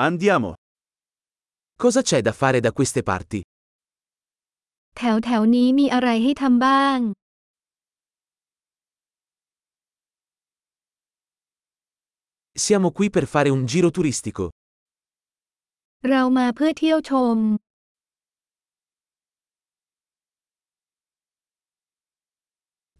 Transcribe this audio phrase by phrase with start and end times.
[0.00, 0.54] Andiamo.
[1.74, 3.40] Cosa c'è da fare da queste parti?
[4.96, 6.98] แถวแถวนี้มีอะไรให้ทำบ้าง
[12.64, 14.44] Siamo qui per fare un giro turistico.
[16.08, 17.38] เรามาเพื่อเที่ยวชม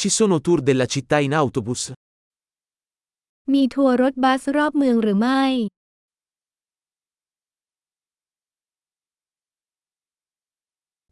[0.00, 1.82] Ci sono tour della città in autobus?
[3.52, 5.44] มีทัวร์รถบัสรอบเมืองหรือไม่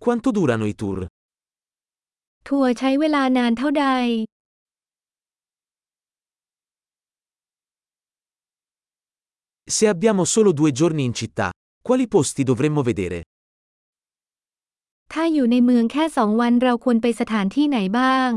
[0.03, 0.99] Quanto durano i tour?
[2.47, 3.85] ทัวร์ใช้เวลานานเท่าใด
[9.75, 11.47] Se abbiamo solo due giorni in città,
[11.87, 13.19] quali posti dovremmo vedere?
[15.13, 18.31] ถ้าอยู่ในเมืองแค่สองวันเราควรไปสถานที่ไหนบ้าง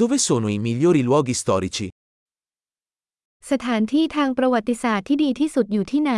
[0.00, 1.86] Dove sono i migliori luoghi storici?
[3.51, 6.13] สถานที่ทางประวัติศาสตร์ที่ดีที่สุดอยู่ที่ไหน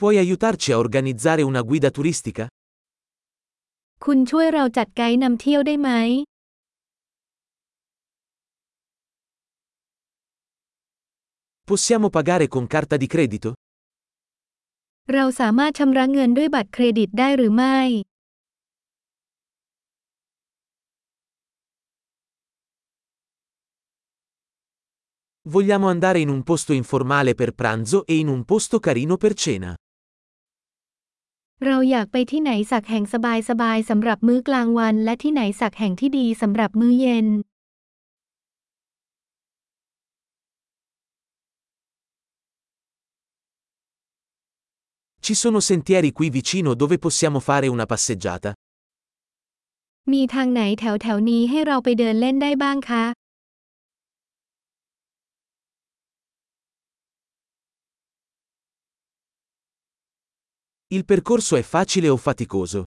[0.00, 2.44] Puoi aiutarci a organizzare una guida turistica?
[4.04, 5.90] คุณช่วยเราจัดไกด์นำเที่ยวได้ไหม
[11.68, 13.50] Possiamo pagare con carta di credito?
[15.12, 17.78] เราสามารถชำระเงินด้วยบัตรเครดิตได้หรือไม่
[25.49, 29.71] Vogliamo andare in un posto informale per pranzo e in un posto carino per cena.
[31.65, 37.27] เราอยากไปที่ไหนสักแห่งสบายๆสำหรับมื้อกลางวัน และที่ไหนสักแห่งที่ดีสำหรับมื้อเย็น
[45.25, 48.49] Ci sono sentieri qui vicino dove possiamo fare una passeggiata.
[50.13, 53.03] มีทางไหนแถวแถวๆนี้ให้เราไปเดินเล่นได้บ้างคะ
[60.95, 62.79] Il percorso è facile o faticoso?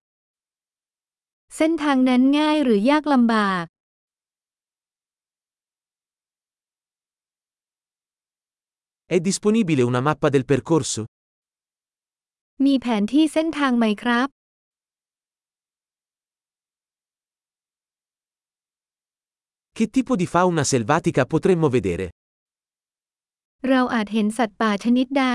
[1.56, 3.64] เส้นทางนั้นง่ายหรือยากลำบาก
[9.14, 11.00] È disponibile una mappa del percorso?
[12.64, 14.28] มีแผนที่เส้นทางไหมครับ
[19.76, 22.06] Che tipo di fauna selvatica potremmo vedere?
[23.68, 25.26] เราอาจเห็นสัตว์ป่าชนิดใด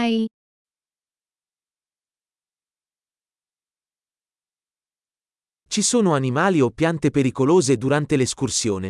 [5.75, 8.89] Ci sono animali o piante pericolose durante l'escursione?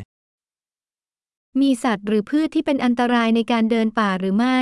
[1.61, 4.59] มีสัตว์หรือพืชที่เป็นอันตรายในการเดินป่าหรือไม่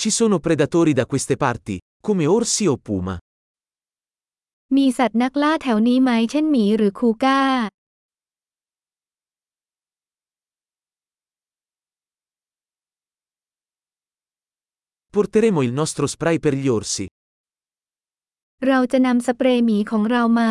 [0.00, 1.74] Ci sono predatori da queste parti,
[2.06, 3.16] come orsi o puma.
[4.76, 7.40] มีสัตว์นักล่าแถวนี้ไหมเช่นหมีหรือคูก้า
[15.14, 17.06] Porteremo il nostro spray per gli orsi.
[18.66, 20.50] เราจะนำสเปรย์หมีของเรามา